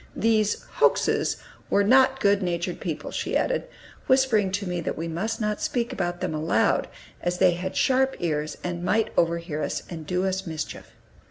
These 0.15 0.63
"Hokeses" 0.79 1.37
were 1.69 1.83
not 1.83 2.19
good 2.19 2.41
natured 2.41 2.79
people, 2.79 3.11
she 3.11 3.37
added, 3.37 3.65
whispering 4.07 4.49
to 4.53 4.65
me 4.67 4.81
that 4.81 4.97
we 4.97 5.07
must 5.07 5.39
not 5.39 5.61
speak 5.61 5.93
about 5.93 6.21
them 6.21 6.33
aloud, 6.33 6.87
as 7.21 7.37
they 7.37 7.51
had 7.51 7.75
sharp 7.75 8.15
ears, 8.17 8.57
and 8.63 8.83
might 8.83 9.13
overhear 9.15 9.61
us, 9.61 9.83
and 9.91 10.07
do 10.07 10.25
us 10.25 10.47
mischief. 10.47 10.93